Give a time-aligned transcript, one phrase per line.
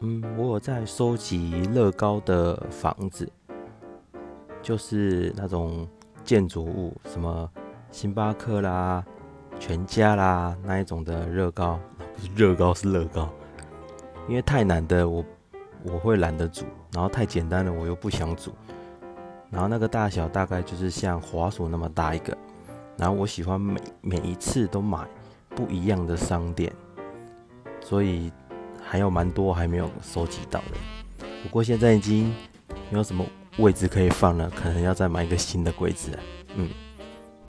[0.00, 3.28] 嗯，我有在收集乐高的房子，
[4.62, 5.88] 就是那种
[6.22, 7.50] 建筑物，什么
[7.90, 9.04] 星巴克啦、
[9.58, 11.80] 全家啦那一种的乐高，
[12.14, 13.28] 不是乐高是乐高，
[14.28, 15.24] 因为太难的我
[15.82, 18.52] 我会懒得煮，然后太简单的我又不想煮，
[19.50, 22.38] 然后那个大小大概就是像滑鼠那么大一个，
[22.96, 25.04] 然后我喜欢每每一次都买
[25.56, 26.72] 不一样的商店，
[27.80, 28.30] 所以。
[28.88, 32.34] 还有蛮多还没有收集到的，不过现在已经
[32.90, 33.24] 没有什么
[33.58, 36.18] 位置可以放了，可能要再买一个新的柜子。
[36.54, 36.70] 嗯。